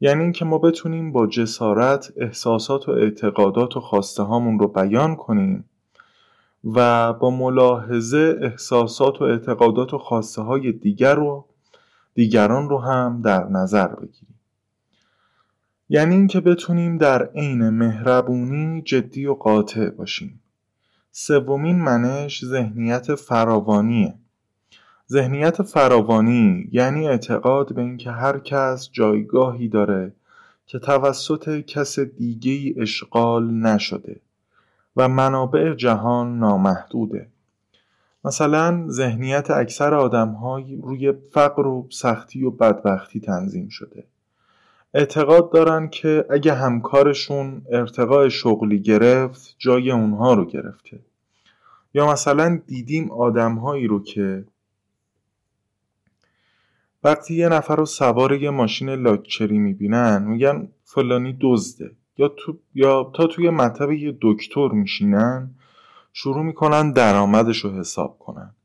یعنی 0.01 0.24
اینکه 0.24 0.45
ما 0.45 0.57
بتونیم 0.57 1.12
با 1.12 1.27
جسارت 1.27 2.13
احساسات 2.17 2.89
و 2.89 2.91
اعتقادات 2.91 3.77
و 3.77 3.79
خواسته 3.79 4.24
هامون 4.24 4.59
رو 4.59 4.67
بیان 4.67 5.15
کنیم 5.15 5.69
و 6.75 7.13
با 7.13 7.29
ملاحظه 7.29 8.39
احساسات 8.41 9.21
و 9.21 9.24
اعتقادات 9.24 9.93
و 9.93 9.97
خواسته 9.97 10.41
های 10.41 10.71
دیگر 10.71 11.15
رو 11.15 11.45
دیگران 12.13 12.69
رو 12.69 12.77
هم 12.77 13.21
در 13.21 13.47
نظر 13.47 13.88
بگیریم. 13.88 14.39
یعنی 15.89 16.15
اینکه 16.15 16.41
بتونیم 16.41 16.97
در 16.97 17.25
عین 17.25 17.69
مهربونی 17.69 18.81
جدی 18.81 19.25
و 19.25 19.33
قاطع 19.33 19.89
باشیم. 19.89 20.41
سومین 21.12 21.81
منش 21.81 22.45
ذهنیت 22.45 23.15
فراوانیه. 23.15 24.13
ذهنیت 25.12 25.62
فراوانی 25.62 26.69
یعنی 26.71 27.07
اعتقاد 27.07 27.75
به 27.75 27.81
اینکه 27.81 28.12
هر 28.12 28.39
کس 28.39 28.89
جایگاهی 28.91 29.67
داره 29.67 30.13
که 30.65 30.79
توسط 30.79 31.59
کس 31.59 32.00
دیگه 32.00 32.81
اشغال 32.81 33.53
نشده. 33.53 34.21
و 34.97 35.07
منابع 35.07 35.73
جهان 35.73 36.39
نامحدوده. 36.39 37.27
مثلا 38.25 38.85
ذهنیت 38.89 39.51
اکثر 39.51 39.93
آدمهای 39.93 40.75
روی 40.75 41.13
فقر 41.31 41.67
و 41.67 41.87
سختی 41.89 42.43
و 42.43 42.51
بدبختی 42.51 43.19
تنظیم 43.19 43.69
شده. 43.69 44.03
اعتقاد 44.93 45.51
دارن 45.51 45.89
که 45.89 46.25
اگه 46.29 46.53
همکارشون 46.53 47.61
ارتقاء 47.71 48.29
شغلی 48.29 48.79
گرفت 48.79 49.55
جای 49.57 49.91
اونها 49.91 50.33
رو 50.33 50.45
گرفته. 50.45 50.99
یا 51.93 52.11
مثلا 52.11 52.61
دیدیم 52.67 53.11
آدمهایی 53.11 53.87
رو 53.87 54.03
که 54.03 54.45
وقتی 57.03 57.35
یه 57.35 57.49
نفر 57.49 57.75
رو 57.75 57.85
سوار 57.85 58.33
یه 58.33 58.49
ماشین 58.49 58.89
لاکچری 58.89 59.57
می‌بینن 59.57 60.23
میگن 60.23 60.67
فلانی 60.83 61.37
دزده. 61.41 61.91
یا, 62.17 62.27
تو 62.27 62.57
یا 62.75 63.12
تا 63.15 63.27
توی 63.27 63.50
مطب 63.50 63.91
یه 63.91 64.17
دکتر 64.21 64.67
میشینن 64.67 65.55
شروع 66.13 66.43
می‌کنن 66.43 66.91
درآمدش 66.91 67.57
رو 67.57 67.71
حساب 67.71 68.19
کنن. 68.19 68.55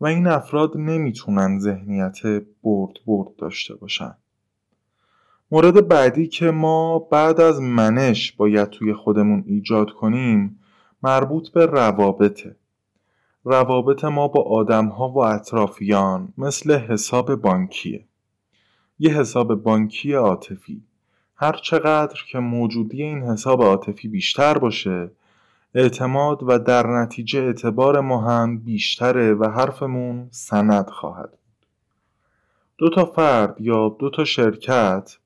و 0.00 0.06
این 0.06 0.26
افراد 0.26 0.76
نمی‌تونن 0.76 1.58
ذهنیت 1.58 2.22
برد 2.62 2.94
برد 3.06 3.36
داشته 3.36 3.74
باشن. 3.74 4.14
مورد 5.50 5.88
بعدی 5.88 6.26
که 6.26 6.50
ما 6.50 6.98
بعد 6.98 7.40
از 7.40 7.60
منش 7.60 8.32
باید 8.32 8.70
توی 8.70 8.94
خودمون 8.94 9.44
ایجاد 9.46 9.90
کنیم 9.90 10.60
مربوط 11.02 11.48
به 11.48 11.66
روابطه. 11.66 12.56
روابط 13.44 14.04
ما 14.04 14.28
با 14.28 14.42
آدمها 14.42 15.08
و 15.08 15.18
اطرافیان 15.18 16.32
مثل 16.38 16.78
حساب 16.78 17.34
بانکیه. 17.34 18.04
یه 18.98 19.10
حساب 19.10 19.54
بانکی 19.54 20.12
عاطفی. 20.12 20.87
هر 21.40 21.52
چقدر 21.52 22.20
که 22.32 22.38
موجودی 22.38 23.02
این 23.02 23.22
حساب 23.22 23.62
عاطفی 23.62 24.08
بیشتر 24.08 24.58
باشه 24.58 25.10
اعتماد 25.74 26.38
و 26.42 26.58
در 26.58 26.86
نتیجه 26.86 27.40
اعتبار 27.40 28.00
ما 28.00 28.20
هم 28.20 28.58
بیشتره 28.58 29.34
و 29.34 29.44
حرفمون 29.44 30.28
سند 30.30 30.90
خواهد 30.90 31.30
بود. 31.30 31.66
دو 32.78 32.90
تا 32.90 33.04
فرد 33.04 33.60
یا 33.60 33.88
دو 33.88 34.10
تا 34.10 34.24
شرکت 34.24 35.18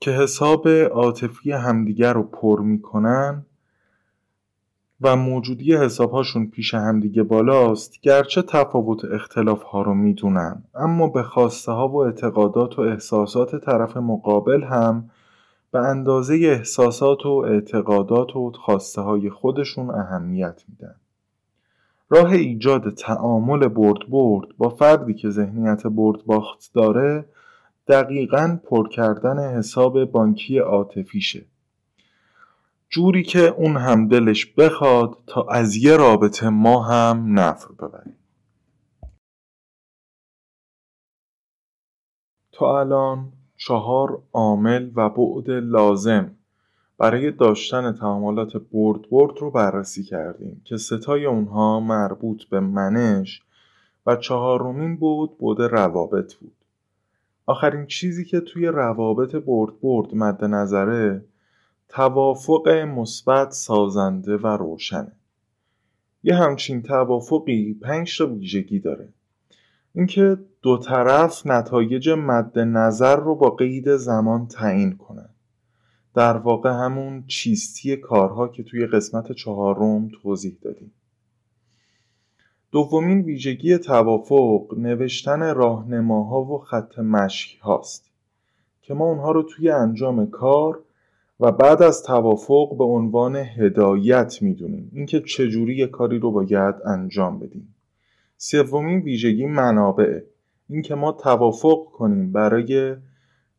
که 0.00 0.10
حساب 0.10 0.68
عاطفی 0.68 1.52
همدیگر 1.52 2.12
رو 2.12 2.22
پر 2.22 2.60
می‌کنن 2.60 3.46
و 5.02 5.16
موجودی 5.16 5.76
حسابهاشون 5.76 6.46
پیش 6.46 6.74
همدیگه 6.74 7.22
بالاست 7.22 8.00
گرچه 8.00 8.42
تفاوت 8.42 9.04
اختلاف 9.04 9.62
ها 9.62 9.82
رو 9.82 9.94
می‌دونن. 9.94 10.62
اما 10.74 11.08
به 11.08 11.22
خواسته 11.22 11.72
ها 11.72 11.88
و 11.88 11.96
اعتقادات 11.96 12.78
و 12.78 12.82
احساسات 12.82 13.64
طرف 13.64 13.96
مقابل 13.96 14.62
هم 14.62 15.10
به 15.70 15.78
اندازه 15.78 16.34
احساسات 16.34 17.26
و 17.26 17.28
اعتقادات 17.28 18.36
و 18.36 18.50
خواسته 18.50 19.00
های 19.00 19.30
خودشون 19.30 19.90
اهمیت 19.90 20.62
میدن. 20.68 20.94
راه 22.10 22.32
ایجاد 22.32 22.94
تعامل 22.94 23.68
برد 23.68 24.10
برد 24.10 24.48
با 24.58 24.68
فردی 24.68 25.14
که 25.14 25.30
ذهنیت 25.30 25.86
برد 25.86 26.24
باخت 26.26 26.70
داره 26.74 27.24
دقیقا 27.88 28.58
پر 28.64 28.88
کردن 28.88 29.58
حساب 29.58 30.04
بانکی 30.04 30.58
عاطفیشه. 30.58 31.44
جوری 32.92 33.22
که 33.22 33.38
اون 33.38 33.76
هم 33.76 34.08
دلش 34.08 34.46
بخواد 34.46 35.18
تا 35.26 35.46
از 35.50 35.76
یه 35.76 35.96
رابطه 35.96 36.48
ما 36.48 36.82
هم 36.82 37.38
نفر 37.38 37.72
ببریم. 37.72 38.16
تا 42.52 42.80
الان 42.80 43.32
چهار 43.56 44.22
عامل 44.32 44.90
و 44.96 45.08
بعد 45.08 45.50
لازم 45.50 46.36
برای 46.98 47.30
داشتن 47.30 47.92
تعاملات 47.92 48.56
برد 48.56 49.10
برد 49.10 49.38
رو 49.38 49.50
بررسی 49.50 50.02
کردیم 50.02 50.62
که 50.64 50.76
ستای 50.76 51.26
اونها 51.26 51.80
مربوط 51.80 52.44
به 52.44 52.60
منش 52.60 53.42
و 54.06 54.16
چهارمین 54.16 54.96
بود 54.96 55.38
بود 55.38 55.62
روابط 55.62 56.34
بود. 56.34 56.56
آخرین 57.46 57.86
چیزی 57.86 58.24
که 58.24 58.40
توی 58.40 58.66
روابط 58.66 59.36
برد 59.36 59.80
برد 59.80 60.14
مد 60.14 60.44
نظره 60.44 61.24
توافق 61.94 62.68
مثبت 62.68 63.50
سازنده 63.50 64.36
و 64.36 64.46
روشنه. 64.46 65.12
یه 66.22 66.34
همچین 66.34 66.82
توافقی 66.82 67.74
پنج 67.74 68.18
تا 68.18 68.26
ویژگی 68.26 68.78
داره. 68.78 69.08
اینکه 69.94 70.38
دو 70.62 70.78
طرف 70.78 71.46
نتایج 71.46 72.08
مد 72.08 72.58
نظر 72.58 73.16
رو 73.16 73.34
با 73.34 73.50
قید 73.50 73.96
زمان 73.96 74.46
تعیین 74.46 74.96
کنن. 74.96 75.28
در 76.14 76.36
واقع 76.36 76.70
همون 76.70 77.24
چیستی 77.26 77.96
کارها 77.96 78.48
که 78.48 78.62
توی 78.62 78.86
قسمت 78.86 79.32
چهارم 79.32 80.08
توضیح 80.22 80.58
دادیم. 80.62 80.92
دومین 82.70 83.20
ویژگی 83.20 83.78
توافق 83.78 84.74
نوشتن 84.78 85.54
راهنماها 85.54 86.44
و 86.44 86.58
خط 86.58 86.98
مشی 86.98 87.58
هاست 87.58 88.10
که 88.82 88.94
ما 88.94 89.04
اونها 89.04 89.32
رو 89.32 89.42
توی 89.42 89.70
انجام 89.70 90.26
کار 90.26 90.82
و 91.42 91.52
بعد 91.52 91.82
از 91.82 92.02
توافق 92.02 92.76
به 92.78 92.84
عنوان 92.84 93.36
هدایت 93.36 94.42
می‌دونیم 94.42 94.90
اینکه 94.92 95.20
چجوری 95.20 95.76
یه 95.76 95.86
کاری 95.86 96.18
رو 96.18 96.30
باید 96.30 96.74
انجام 96.84 97.38
بدیم. 97.38 97.74
سومین 98.36 99.00
ویژگی 99.00 99.46
منابعه. 99.46 100.26
اینکه 100.68 100.94
ما 100.94 101.12
توافق 101.12 101.84
کنیم 101.84 102.32
برای 102.32 102.96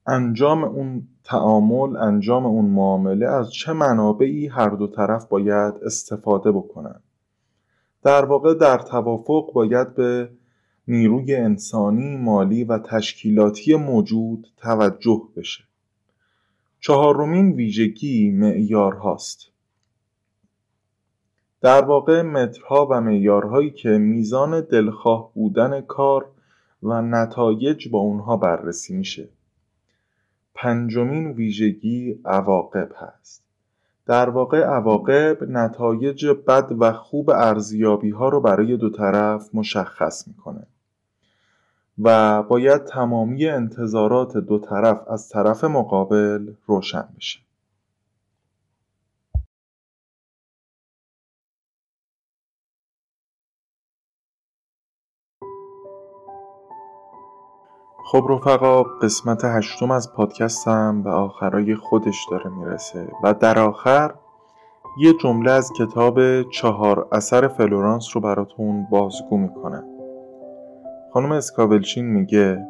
انجام 0.08 0.64
اون 0.64 1.08
تعامل 1.24 1.96
انجام 1.96 2.46
اون 2.46 2.66
معامله 2.66 3.28
از 3.28 3.52
چه 3.52 3.74
منابعی 3.74 4.48
هر 4.48 4.70
دو 4.70 4.88
طرف 4.88 5.26
باید 5.26 5.74
استفاده 5.86 6.52
بکنن. 6.52 7.02
در 8.04 8.26
واقع 8.26 8.54
در 8.54 8.78
توافق 8.78 9.54
باید 9.54 9.96
به 9.96 10.30
نیروی 10.88 11.36
انسانی، 11.36 12.18
مالی 12.18 12.64
و 12.64 12.78
تشکیلاتی 12.78 13.76
موجود 13.76 14.48
توجه 14.58 15.22
بشه. 15.36 15.64
چهارمین 16.86 17.52
ویژگی 17.52 18.32
معیار 18.32 18.94
هاست. 18.94 19.52
در 21.62 21.86
واقع 21.86 22.22
مترها 22.22 22.88
و 22.92 23.02
معیارهایی 23.02 23.72
که 23.72 23.90
میزان 23.90 24.62
دلخواه 24.62 25.32
بودن 25.34 25.82
کار 25.82 26.26
و 26.84 27.02
نتایج 27.02 27.90
با 27.90 28.00
اونها 28.00 28.38
بررسی 28.38 28.94
میشه. 28.94 29.30
پنجمین 30.56 31.32
ویژگی 31.32 32.20
عواقب 32.26 32.92
هست. 32.96 33.44
در 34.06 34.30
واقع 34.30 34.64
عواقب 34.64 35.44
نتایج 35.44 36.26
بد 36.26 36.72
و 36.80 36.94
خوب 36.94 37.30
ارزیابی 37.30 38.10
ها 38.10 38.30
رو 38.30 38.42
برای 38.42 38.78
دو 38.78 38.90
طرف 38.90 39.50
مشخص 39.54 40.28
می‌کنه. 40.28 40.68
و 42.04 42.44
باید 42.44 42.84
تمامی 42.84 43.48
انتظارات 43.48 44.38
دو 44.38 44.60
طرف 44.60 45.08
از 45.08 45.30
طرف 45.30 45.64
مقابل 45.64 46.54
روشن 46.66 47.08
بشه. 47.18 47.40
خب 58.06 58.28
رفقا 58.30 58.84
قسمت 58.84 59.46
هشتم 59.46 59.92
از 59.92 60.14
پادکستم 60.14 61.04
به 61.04 61.10
آخرای 61.10 61.76
خودش 61.76 62.26
داره 62.32 62.50
می‌رسه 62.50 63.12
و 63.24 63.34
در 63.34 63.60
آخر 63.60 64.14
یه 64.98 65.14
جمله 65.14 65.52
از 65.52 65.72
کتاب 65.78 66.44
چهار 66.50 67.08
اثر 67.12 67.48
فلورانس 67.48 68.16
رو 68.16 68.22
براتون 68.22 68.88
بازگو 68.92 69.38
می‌کنم. 69.38 69.93
خانم 71.14 71.32
اسکاولچین 71.32 72.06
میگه 72.06 72.68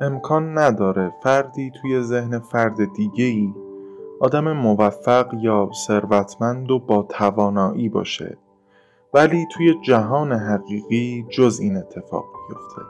امکان 0.00 0.58
نداره 0.58 1.12
فردی 1.22 1.70
توی 1.70 2.02
ذهن 2.02 2.38
فرد 2.38 2.92
دیگه 2.96 3.24
ای 3.24 3.54
آدم 4.20 4.52
موفق 4.52 5.34
یا 5.40 5.70
ثروتمند 5.86 6.70
و 6.70 6.78
با 6.78 7.02
توانایی 7.02 7.88
باشه 7.88 8.38
ولی 9.14 9.46
توی 9.52 9.74
جهان 9.82 10.32
حقیقی 10.32 11.26
جز 11.30 11.60
این 11.60 11.76
اتفاق 11.76 12.24
بیفته 12.48 12.82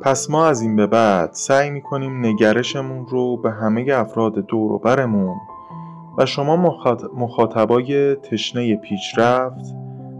پس 0.00 0.30
ما 0.30 0.46
از 0.46 0.62
این 0.62 0.76
به 0.76 0.86
بعد 0.86 1.32
سعی 1.32 1.70
می‌کنیم 1.70 2.26
نگرشمون 2.26 3.06
رو 3.06 3.36
به 3.36 3.50
همه 3.50 3.92
افراد 3.92 4.34
دور 4.34 4.72
و 4.72 4.78
برمون 4.78 5.36
و 6.18 6.26
شما 6.26 6.74
مخاطبای 7.14 8.14
تشنه 8.14 8.76
پیشرفت 8.76 9.74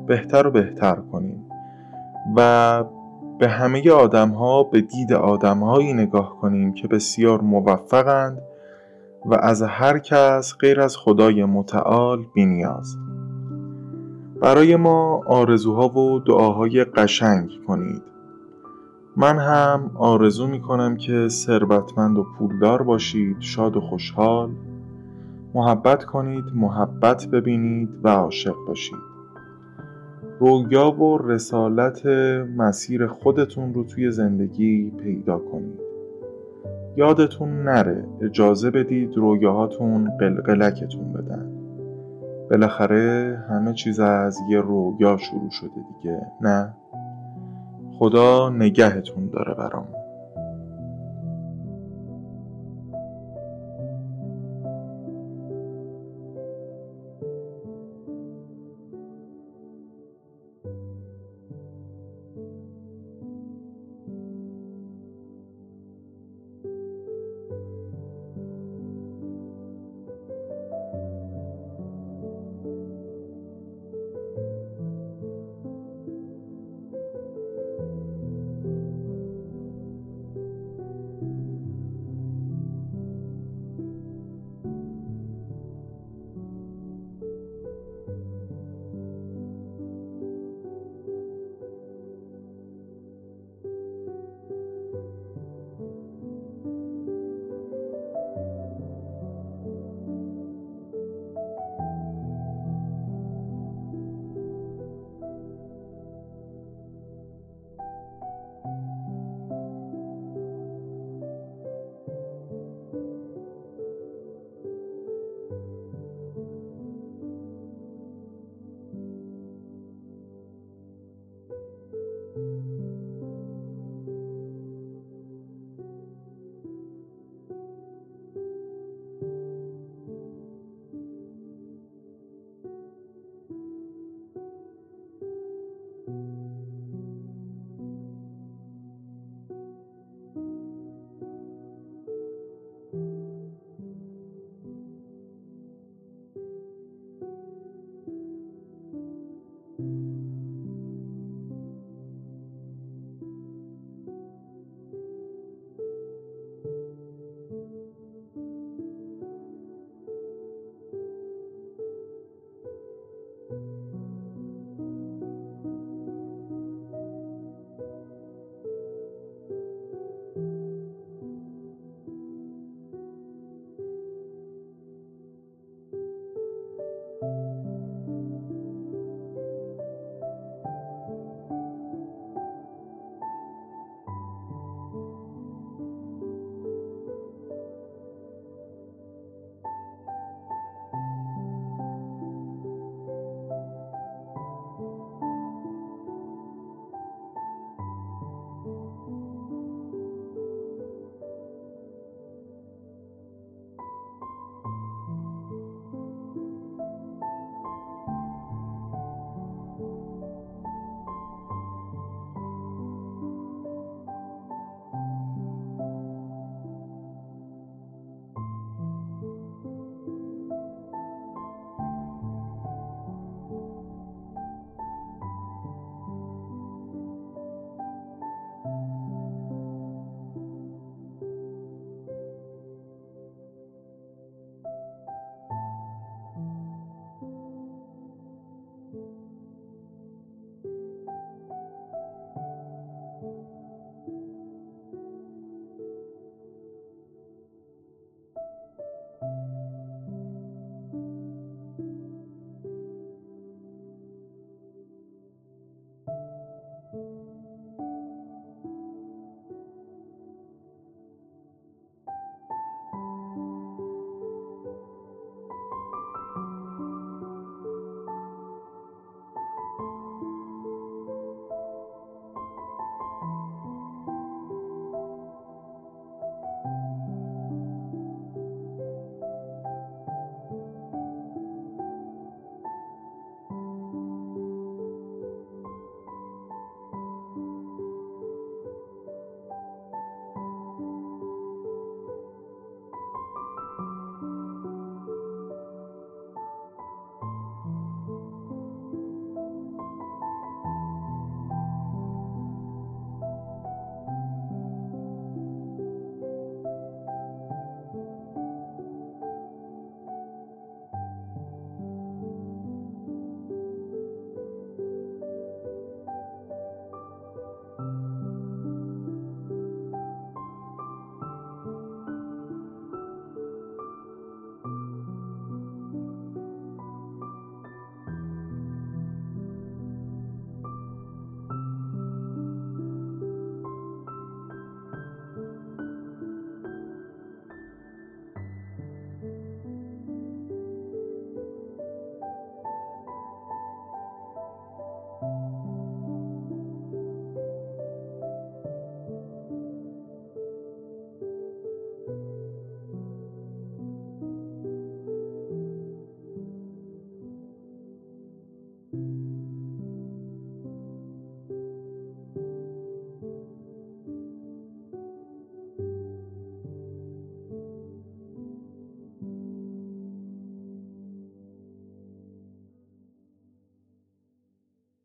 بهتر 0.06 0.46
و 0.46 0.50
بهتر 0.50 0.94
کنیم 0.94 1.46
و 2.36 2.84
به 3.40 3.48
همه 3.48 3.90
آدم 3.90 4.30
ها 4.30 4.62
به 4.62 4.80
دید 4.80 5.12
آدم 5.12 5.58
هایی 5.58 5.92
نگاه 5.92 6.36
کنیم 6.40 6.74
که 6.74 6.88
بسیار 6.88 7.40
موفقند 7.40 8.42
و 9.26 9.34
از 9.34 9.62
هر 9.62 9.98
کس 9.98 10.54
غیر 10.60 10.80
از 10.80 10.96
خدای 10.96 11.44
متعال 11.44 12.24
بینیاز. 12.34 12.96
برای 14.40 14.76
ما 14.76 15.22
آرزوها 15.26 15.98
و 15.98 16.20
دعاهای 16.20 16.84
قشنگ 16.84 17.50
کنید. 17.66 18.02
من 19.16 19.38
هم 19.38 19.90
آرزو 19.94 20.46
می 20.46 20.60
کنم 20.60 20.96
که 20.96 21.28
ثروتمند 21.28 22.18
و 22.18 22.26
پولدار 22.38 22.82
باشید 22.82 23.36
شاد 23.40 23.76
و 23.76 23.80
خوشحال. 23.80 24.50
محبت 25.54 26.04
کنید 26.04 26.44
محبت 26.54 27.26
ببینید 27.26 27.88
و 28.02 28.08
عاشق 28.08 28.54
باشید. 28.66 29.09
رویا 30.40 30.90
و 30.90 31.18
رسالت 31.18 32.06
مسیر 32.56 33.06
خودتون 33.06 33.74
رو 33.74 33.84
توی 33.84 34.10
زندگی 34.10 34.90
پیدا 34.90 35.38
کنید. 35.38 35.80
یادتون 36.96 37.62
نره 37.62 38.04
اجازه 38.22 38.70
بدید 38.70 39.16
رویاهاتون 39.16 40.10
قلقلکتون 40.20 41.12
بدن. 41.12 41.46
بالاخره 42.50 43.38
همه 43.48 43.72
چیز 43.72 44.00
از 44.00 44.38
یه 44.50 44.60
رویا 44.60 45.16
شروع 45.16 45.50
شده 45.50 45.70
دیگه 45.70 46.20
نه؟ 46.40 46.74
خدا 47.98 48.50
نگهتون 48.50 49.30
داره 49.32 49.54
برام. 49.54 49.86